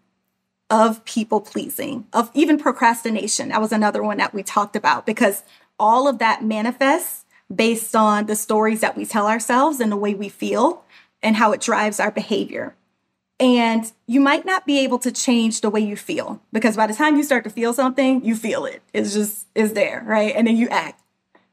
[0.69, 3.49] of people pleasing, of even procrastination.
[3.49, 5.43] That was another one that we talked about because
[5.79, 10.13] all of that manifests based on the stories that we tell ourselves and the way
[10.13, 10.83] we feel
[11.23, 12.75] and how it drives our behavior.
[13.39, 16.93] And you might not be able to change the way you feel because by the
[16.93, 18.81] time you start to feel something, you feel it.
[18.93, 20.33] It's just, is there, right?
[20.35, 21.01] And then you act.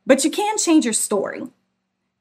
[0.06, 1.42] But you can change your story.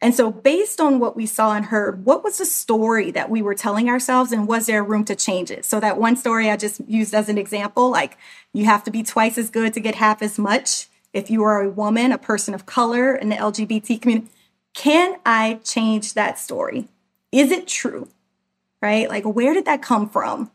[0.04, 3.42] And so, based on what we saw and heard, what was the story that we
[3.42, 5.64] were telling ourselves, and was there room to change it?
[5.64, 8.18] So, that one story I just used as an example like,
[8.52, 10.88] you have to be twice as good to get half as much.
[11.14, 14.28] If you are a woman, a person of color in the LGBT community,
[14.74, 16.90] can I change that story?
[17.32, 18.10] Is it true?
[18.82, 19.08] Right?
[19.08, 20.52] Like, where did that come from?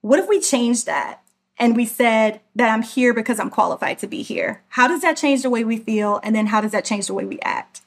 [0.00, 1.22] What if we changed that
[1.58, 4.62] and we said that I'm here because I'm qualified to be here?
[4.68, 6.20] How does that change the way we feel?
[6.22, 7.81] And then how does that change the way we act?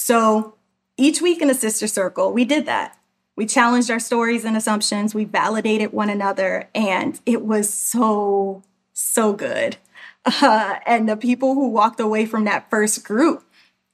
[0.00, 0.54] So
[0.96, 2.96] each week in the sister circle, we did that.
[3.34, 9.32] We challenged our stories and assumptions, we validated one another, and it was so, so
[9.32, 9.76] good.
[10.24, 13.44] Uh, and the people who walked away from that first group,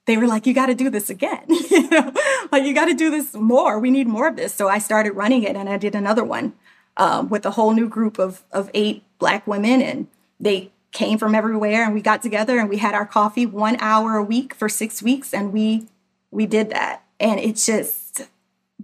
[0.06, 1.44] they were like, you got to do this again.
[1.48, 2.12] you know,
[2.52, 3.78] like you got to do this more.
[3.80, 4.54] We need more of this.
[4.54, 6.52] So I started running it and I did another one
[6.98, 9.80] um, with a whole new group of, of eight Black women.
[9.80, 10.06] And
[10.38, 14.16] they came from everywhere and we got together and we had our coffee one hour
[14.16, 15.86] a week for six weeks and we
[16.34, 18.22] we did that and it's just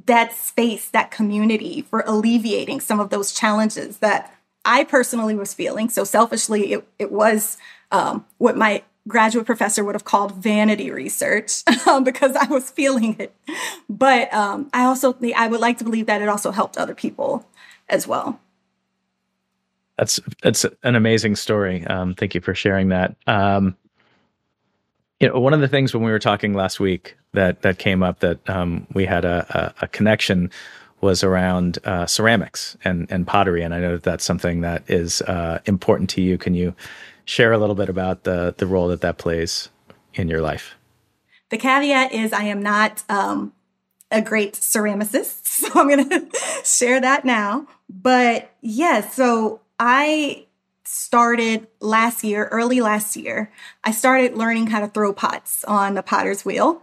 [0.07, 4.35] that space that community for alleviating some of those challenges that
[4.65, 7.59] i personally was feeling so selfishly it, it was
[7.93, 13.17] um, what my graduate professor would have called vanity research um, because i was feeling
[13.19, 13.35] it
[13.89, 17.47] but um, i also i would like to believe that it also helped other people
[17.89, 18.41] as well
[20.01, 21.87] that's that's an amazing story.
[21.87, 23.17] Um, thank you for sharing that.
[23.27, 23.77] Um,
[25.21, 28.03] you know, one of the things when we were talking last week that that came
[28.03, 30.51] up that um, we had a, a, a, connection
[31.03, 35.23] was around uh, ceramics and and pottery, and I know that that's something that is
[35.23, 36.39] uh, important to you.
[36.39, 36.75] Can you
[37.27, 39.69] share a little bit about the the role that that plays
[40.15, 40.75] in your life?
[41.51, 43.53] The caveat is I am not um,
[44.11, 47.67] a great ceramicist, so I'm going to share that now.
[47.89, 50.47] But yes, yeah, so I
[50.91, 53.53] started last year, early last year,
[53.85, 56.83] I started learning how to throw pots on the potter's wheel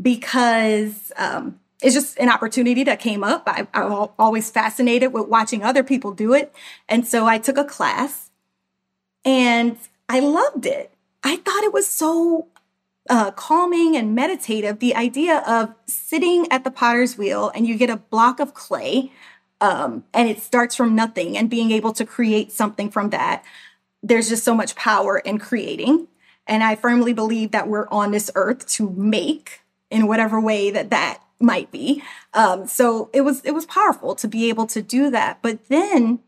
[0.00, 3.44] because um, it's just an opportunity that came up.
[3.46, 6.54] I, I'm always fascinated with watching other people do it.
[6.86, 8.30] And so I took a class
[9.24, 10.92] and I loved it.
[11.22, 12.48] I thought it was so
[13.08, 14.80] uh, calming and meditative.
[14.80, 19.12] The idea of sitting at the potter's wheel and you get a block of clay
[19.60, 23.44] um, and it starts from nothing and being able to create something from that
[24.06, 26.08] there's just so much power in creating.
[26.46, 30.90] And i firmly believe that we're on this earth to make in whatever way that
[30.90, 32.02] that might be.
[32.32, 35.40] Um, so it was it was powerful to be able to do that.
[35.42, 36.20] But then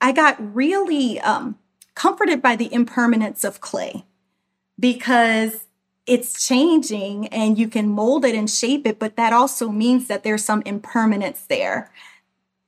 [0.00, 1.58] i got really um,
[1.94, 4.04] comforted by the impermanence of clay
[4.78, 5.66] because
[6.06, 10.22] it's changing and you can mold it and shape it but that also means that
[10.22, 11.90] there's some impermanence there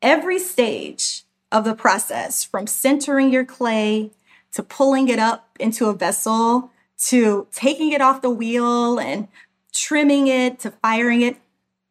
[0.02, 4.10] every stage of the process from centering your clay
[4.52, 6.70] to pulling it up into a vessel
[7.06, 9.28] to taking it off the wheel and
[9.72, 11.36] trimming it to firing it,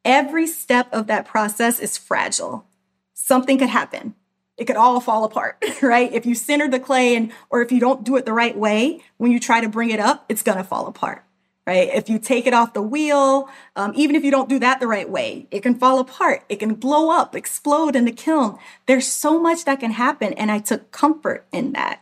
[0.04, 2.66] every step of that process is fragile.
[3.14, 4.16] Something could happen.
[4.58, 6.12] It could all fall apart, right?
[6.12, 9.02] If you center the clay and or if you don't do it the right way,
[9.18, 11.24] when you try to bring it up, it's going to fall apart
[11.68, 11.90] right?
[11.94, 14.88] If you take it off the wheel, um, even if you don't do that the
[14.88, 16.46] right way, it can fall apart.
[16.48, 18.58] It can blow up, explode in the kiln.
[18.86, 20.32] There's so much that can happen.
[20.34, 22.02] And I took comfort in that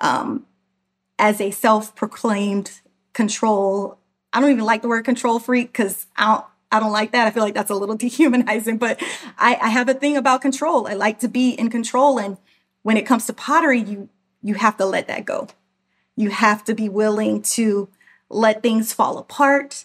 [0.00, 0.44] um,
[1.20, 2.80] as a self proclaimed
[3.12, 3.98] control.
[4.32, 6.44] I don't even like the word control freak because I don't.
[6.72, 7.28] I don't like that.
[7.28, 9.00] I feel like that's a little dehumanizing, but
[9.38, 10.88] I, I have a thing about control.
[10.88, 12.18] I like to be in control.
[12.18, 12.38] And
[12.82, 14.08] when it comes to pottery, you
[14.42, 15.46] you have to let that go.
[16.16, 17.88] You have to be willing to
[18.28, 19.84] let things fall apart.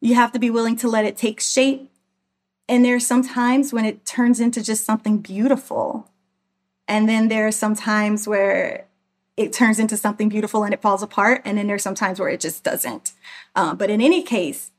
[0.00, 1.90] You have to be willing to let it take shape.
[2.68, 6.08] And there are some times when it turns into just something beautiful.
[6.86, 8.86] And then there are some times where
[9.36, 11.42] it turns into something beautiful and it falls apart.
[11.44, 13.12] And then there's some times where it just doesn't.
[13.54, 14.70] Um, but in any case,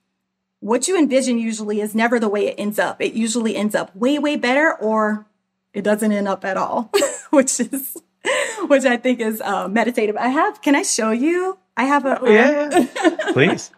[0.59, 3.01] what you envision usually is never the way it ends up.
[3.01, 5.25] It usually ends up way, way better, or
[5.73, 6.91] it doesn't end up at all,
[7.31, 7.97] which is,
[8.67, 10.15] which I think is uh, meditative.
[10.15, 11.57] I have, can I show you?
[11.81, 12.21] I have a.
[12.21, 13.17] Oh, yeah, yeah.
[13.33, 13.71] Please.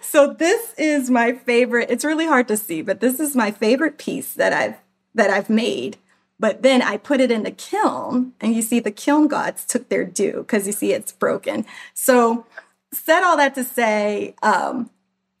[0.00, 1.90] so this is my favorite.
[1.90, 4.76] It's really hard to see, but this is my favorite piece that I've
[5.16, 5.96] that I've made.
[6.38, 9.88] But then I put it in the kiln, and you see the kiln gods took
[9.88, 11.66] their due because you see it's broken.
[11.94, 12.46] So
[12.92, 14.88] said all that to say, um,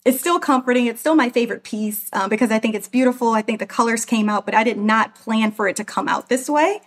[0.04, 0.86] it's still comforting.
[0.86, 3.28] It's still my favorite piece um, because I think it's beautiful.
[3.28, 6.08] I think the colors came out, but I did not plan for it to come
[6.08, 6.80] out this way.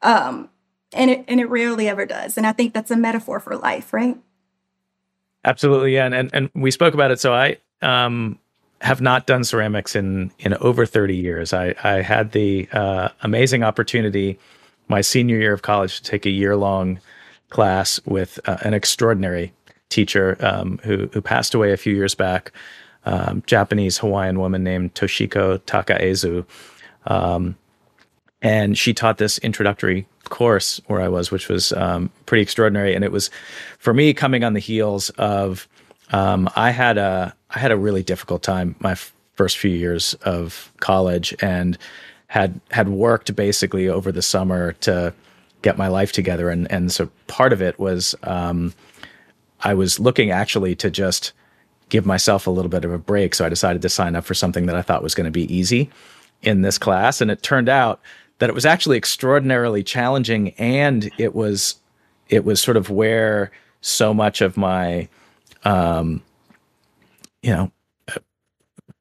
[0.00, 0.48] Um,
[0.94, 2.38] and it and it rarely ever does.
[2.38, 4.16] And I think that's a metaphor for life, right?
[5.44, 7.20] Absolutely, yeah, and, and and we spoke about it.
[7.20, 8.38] So I um
[8.80, 11.52] have not done ceramics in in over 30 years.
[11.52, 14.38] I, I had the uh, amazing opportunity
[14.88, 17.00] my senior year of college to take a year long
[17.50, 19.52] class with uh, an extraordinary
[19.88, 22.52] teacher um, who who passed away a few years back,
[23.04, 26.44] um, Japanese Hawaiian woman named Toshiko Takaezu.
[27.06, 27.56] Um,
[28.42, 32.94] and she taught this introductory course where I was, which was um, pretty extraordinary.
[32.94, 33.30] And it was
[33.78, 35.68] for me coming on the heels of
[36.12, 40.14] um, I had a I had a really difficult time my f- first few years
[40.22, 41.78] of college and
[42.28, 45.12] had had worked basically over the summer to
[45.62, 46.50] get my life together.
[46.50, 48.72] And and so part of it was um,
[49.60, 51.32] I was looking actually to just
[51.88, 53.34] give myself a little bit of a break.
[53.34, 55.52] So I decided to sign up for something that I thought was going to be
[55.52, 55.90] easy
[56.42, 57.20] in this class.
[57.20, 58.00] And it turned out
[58.38, 61.76] that it was actually extraordinarily challenging and it was
[62.28, 65.08] it was sort of where so much of my
[65.64, 66.22] um,
[67.42, 67.72] you know,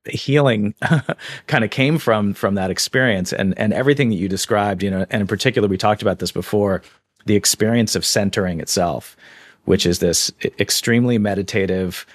[0.05, 0.73] healing
[1.47, 3.33] kind of came from from that experience.
[3.33, 6.31] And and everything that you described you know and in particular we talked about this
[6.31, 6.81] before
[7.25, 9.17] the experience of centering itself
[9.65, 12.05] which is this extremely meditative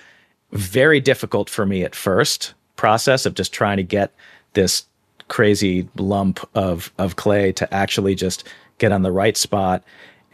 [0.53, 4.15] very difficult for me at first process of just trying to get
[4.55, 4.87] this
[5.33, 9.83] crazy lump of of clay to actually just get on the right spot.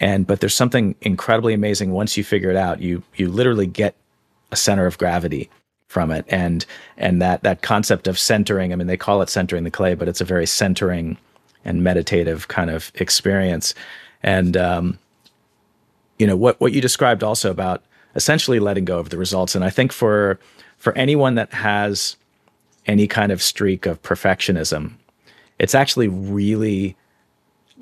[0.01, 3.95] And but there's something incredibly amazing once you figure it out you you literally get
[4.51, 5.49] a center of gravity
[5.87, 6.25] from it.
[6.27, 9.95] And and that that concept of centering i mean they call it centering the clay
[9.95, 11.17] but it's a very centering
[11.65, 13.75] and meditative kind of experience.
[14.25, 14.99] And um,
[16.19, 17.85] you know what what you described also about
[18.17, 19.55] essentially letting go of the results.
[19.55, 20.41] And i think for
[20.77, 22.17] for anyone that has
[22.89, 24.95] any kind of streak of perfectionism
[25.59, 26.97] it's actually really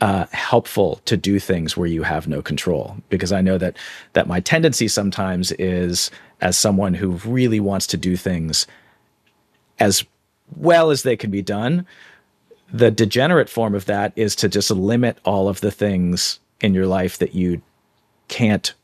[0.01, 3.77] uh, helpful to do things where you have no control because I know that
[4.13, 8.67] that my tendency sometimes is as someone who really wants to do things
[9.79, 10.05] as
[10.55, 11.87] well as they can be done.
[12.73, 16.87] The degenerate form of that is to just limit all of the things in your
[16.87, 17.63] life that you
[18.29, 18.75] can't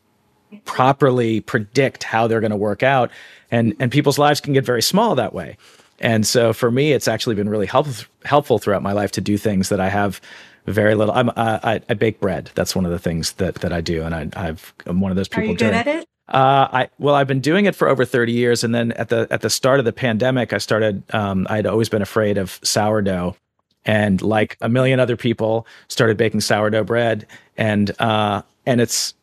[0.64, 3.10] properly predict how they're going to work out
[3.50, 5.58] and and people's lives can get very small that way.
[6.02, 7.86] And so for me it's actually been really help,
[8.24, 10.20] helpful throughout my life to do things that I have
[10.66, 11.14] very little.
[11.14, 12.50] I'm, uh, I, I bake bread.
[12.54, 15.16] That's one of the things that that I do, and I, I've I'm one of
[15.16, 15.44] those people.
[15.44, 16.06] Are you good at it?
[16.28, 19.26] Uh, I well, I've been doing it for over 30 years, and then at the
[19.30, 21.02] at the start of the pandemic, I started.
[21.14, 23.36] Um, I'd always been afraid of sourdough,
[23.84, 27.26] and like a million other people, started baking sourdough bread,
[27.56, 29.14] and uh, and it's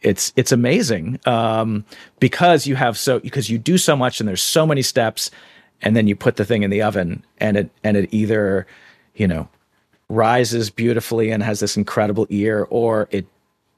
[0.00, 1.84] it's it's amazing um,
[2.18, 5.30] because you have so because you do so much, and there's so many steps,
[5.82, 8.66] and then you put the thing in the oven, and it and it either
[9.14, 9.48] you know
[10.08, 13.26] rises beautifully and has this incredible ear, or it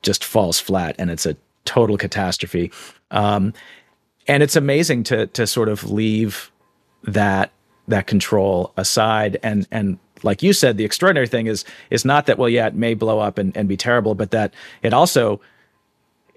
[0.02, 2.70] just falls flat and it's a total catastrophe.
[3.11, 3.55] Um,
[4.26, 6.50] and it's amazing to to sort of leave
[7.05, 7.50] that
[7.88, 12.38] that control aside and and like you said, the extraordinary thing is is not that
[12.38, 15.40] well, yeah, it may blow up and, and be terrible, but that it also,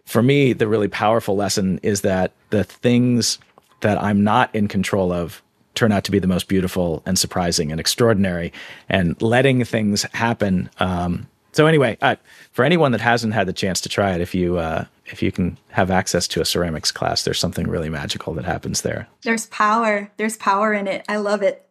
[0.05, 3.39] for me, the really powerful lesson is that the things
[3.81, 5.41] that I'm not in control of
[5.77, 8.51] turn out to be the most beautiful and surprising and extraordinary
[8.89, 10.69] and letting things happen.
[10.79, 12.15] Um, so anyway, uh,
[12.51, 15.31] for anyone that hasn't had the chance to try it, if you uh, if you
[15.31, 19.07] can have access to a ceramics class, there's something really magical that happens there.
[19.23, 20.11] There's power.
[20.17, 21.05] There's power in it.
[21.07, 21.67] I love it.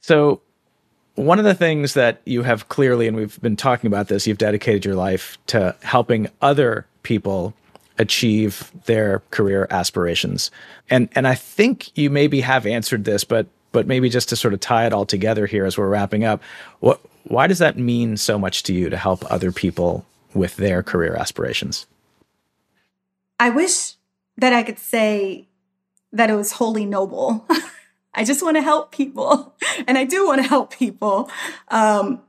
[0.00, 0.40] So
[1.14, 4.38] one of the things that you have clearly, and we've been talking about this, you've
[4.38, 7.54] dedicated your life to helping other people
[8.00, 10.50] achieve their career aspirations.
[10.88, 14.54] And and I think you maybe have answered this, but but maybe just to sort
[14.54, 16.42] of tie it all together here as we're wrapping up,
[16.80, 20.82] what why does that mean so much to you to help other people with their
[20.82, 21.86] career aspirations?
[23.38, 23.94] I wish
[24.38, 25.46] that I could say
[26.12, 27.46] that it was wholly noble.
[28.14, 29.54] I just want to help people,
[29.86, 31.30] and I do want to help people.
[31.68, 32.22] Um,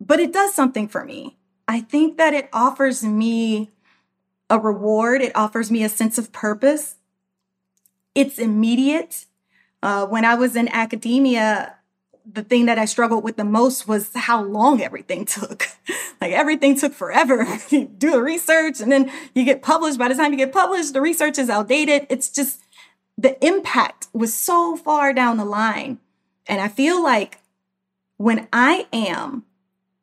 [0.00, 1.36] but it does something for me.
[1.68, 3.71] I think that it offers me
[4.52, 6.96] a reward, it offers me a sense of purpose.
[8.14, 9.24] It's immediate.
[9.82, 11.76] Uh, when I was in academia,
[12.30, 15.66] the thing that I struggled with the most was how long everything took.
[16.20, 17.46] like everything took forever.
[17.70, 19.98] you do the research and then you get published.
[19.98, 22.06] By the time you get published, the research is outdated.
[22.10, 22.60] It's just
[23.16, 25.98] the impact was so far down the line.
[26.46, 27.38] And I feel like
[28.18, 29.44] when I am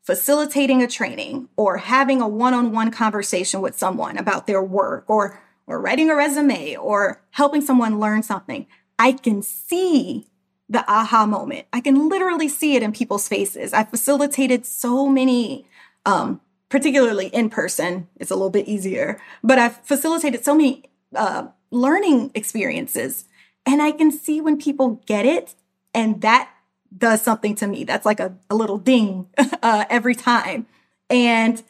[0.10, 5.80] facilitating a training or having a one-on-one conversation with someone about their work or or
[5.80, 8.66] writing a resume or helping someone learn something,
[8.98, 10.26] I can see
[10.68, 11.68] the aha moment.
[11.72, 13.72] I can literally see it in people's faces.
[13.72, 15.68] I facilitated so many,
[16.08, 18.08] um, particularly in person.
[18.20, 23.26] It's a little bit easier, but I've facilitated so many uh, learning experiences,
[23.64, 25.54] And I can see when people get it,
[25.94, 26.50] and that
[26.96, 27.84] does something to me.
[27.84, 29.28] That's like a, a little ding
[29.64, 30.66] uh, every time.
[31.10, 31.62] And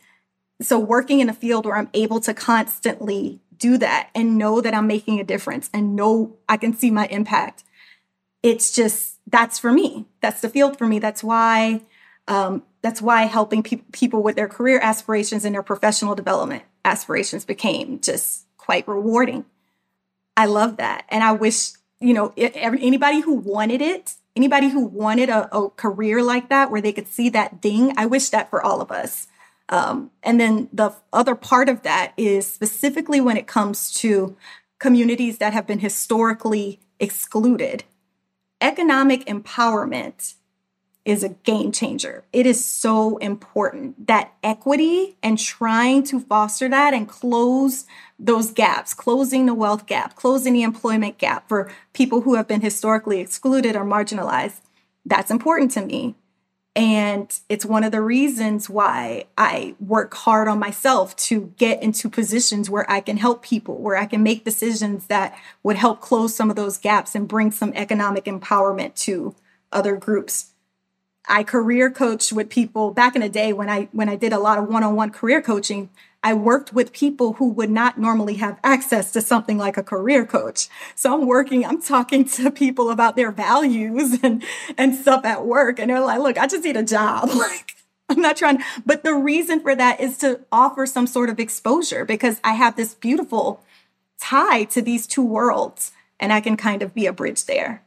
[0.62, 4.74] so, working in a field where I'm able to constantly do that and know that
[4.74, 7.64] I'm making a difference and know I can see my impact,
[8.44, 10.06] it's just that's for me.
[10.22, 11.00] That's the field for me.
[11.00, 11.82] That's why.
[12.28, 17.44] Um, that's why helping pe- people with their career aspirations and their professional development aspirations
[17.44, 19.46] became just quite rewarding.
[20.38, 25.30] I love that, and I wish you know anybody who wanted it anybody who wanted
[25.30, 28.64] a, a, career like that where they could see that ding i wish that for
[28.64, 29.28] all of us
[29.70, 34.36] um, and then the other part of that is specifically when it comes to
[34.80, 37.84] communities that have been historically excluded.
[38.60, 40.34] Economic empowerment
[41.10, 42.24] is a game changer.
[42.32, 47.86] It is so important that equity and trying to foster that and close
[48.20, 52.62] those gaps, closing the wealth gap, closing the employment gap for people who have been
[52.62, 54.62] historically excluded or marginalized,
[55.06, 56.16] that's important to me.
[56.76, 62.08] And it's one of the reasons why I work hard on myself to get into
[62.08, 66.36] positions where I can help people, where I can make decisions that would help close
[66.36, 69.36] some of those gaps and bring some economic empowerment to
[69.72, 70.52] other groups.
[71.28, 74.40] I career coached with people back in the day when I when I did a
[74.40, 75.90] lot of one-on-one career coaching.
[76.22, 80.26] I worked with people who would not normally have access to something like a career
[80.26, 80.68] coach.
[80.94, 84.44] So I'm working, I'm talking to people about their values and,
[84.78, 85.80] and stuff at work.
[85.80, 87.30] And they're like, look, I just need a job.
[87.40, 87.76] Like,
[88.10, 92.06] I'm not trying, but the reason for that is to offer some sort of exposure
[92.06, 93.64] because I have this beautiful
[94.20, 97.84] tie to these two worlds and I can kind of be a bridge there.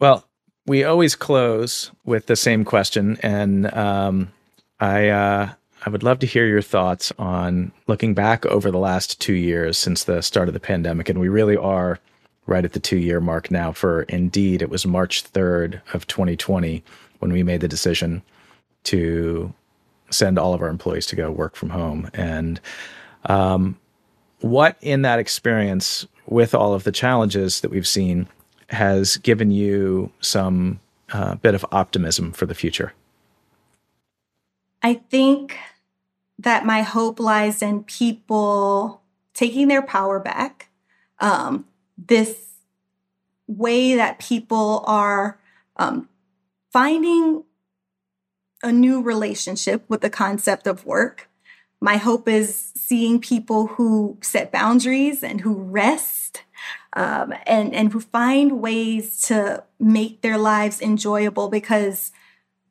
[0.00, 0.28] Well,
[0.66, 3.18] we always close with the same question.
[3.22, 4.32] And um,
[4.80, 5.52] I, uh,
[5.84, 9.76] I would love to hear your thoughts on looking back over the last two years
[9.76, 11.08] since the start of the pandemic.
[11.08, 11.98] And we really are
[12.46, 14.62] right at the two year mark now for Indeed.
[14.62, 16.82] It was March 3rd of 2020
[17.18, 18.22] when we made the decision
[18.84, 19.52] to
[20.10, 22.10] send all of our employees to go work from home.
[22.14, 22.60] And
[23.26, 23.78] um,
[24.40, 28.28] what in that experience, with all of the challenges that we've seen,
[28.72, 30.80] has given you some
[31.12, 32.94] uh, bit of optimism for the future?
[34.82, 35.56] I think
[36.38, 39.02] that my hope lies in people
[39.34, 40.68] taking their power back.
[41.20, 41.66] Um,
[41.96, 42.48] this
[43.46, 45.38] way that people are
[45.76, 46.08] um,
[46.72, 47.44] finding
[48.62, 51.28] a new relationship with the concept of work.
[51.80, 56.42] My hope is seeing people who set boundaries and who rest
[56.94, 62.12] um, and, and find ways to make their lives enjoyable because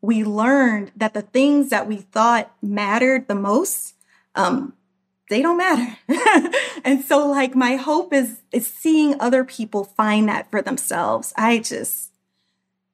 [0.01, 3.95] we learned that the things that we thought mattered the most,
[4.35, 4.73] um,
[5.29, 5.97] they don't matter.
[6.83, 11.33] and so like my hope is is seeing other people find that for themselves.
[11.37, 12.11] I just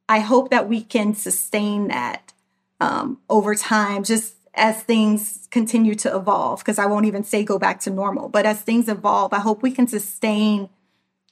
[0.07, 2.33] I hope that we can sustain that
[2.79, 6.59] um, over time, just as things continue to evolve.
[6.59, 9.63] Because I won't even say go back to normal, but as things evolve, I hope
[9.63, 10.69] we can sustain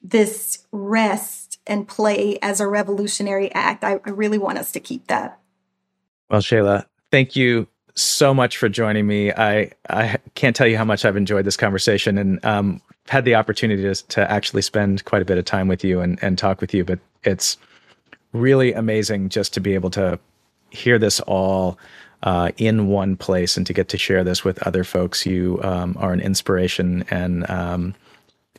[0.10, 3.84] this rest and play as a revolutionary act.
[3.84, 5.39] I, I really want us to keep that.
[6.30, 9.32] Well, Shayla, thank you so much for joining me.
[9.32, 13.36] I I can't tell you how much I've enjoyed this conversation and um, had the
[13.36, 16.62] opportunity to, to actually spend quite a bit of time with you and, and talk
[16.62, 16.84] with you.
[16.84, 17.58] But it's
[18.34, 20.20] really amazing just to be able to
[20.72, 21.80] hear this all
[22.24, 25.26] uh, in one place and to get to share this with other folks.
[25.26, 27.95] You um, are an inspiration and um,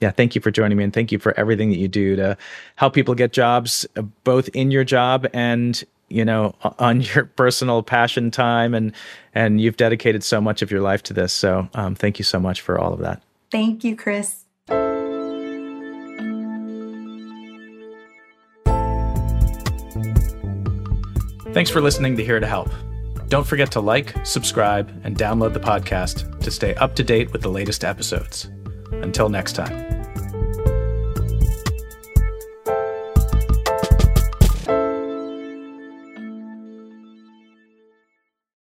[0.00, 2.36] yeah, thank you for joining me and thank you for everything that you do to
[2.76, 7.82] help people get jobs, uh, both in your job and you know on your personal
[7.82, 8.92] passion time and
[9.34, 12.38] and you've dedicated so much of your life to this so um, thank you so
[12.38, 13.22] much for all of that.
[13.50, 14.42] Thank you chris.
[21.52, 22.68] Thanks for listening to here to help.
[23.28, 27.40] Don't forget to like subscribe and download the podcast to stay up to date with
[27.40, 28.50] the latest episodes.
[28.92, 29.85] Until next time